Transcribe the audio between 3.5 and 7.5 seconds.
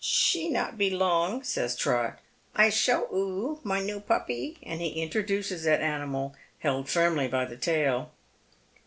my noo puppy;" and he introduces that animal, held firmly by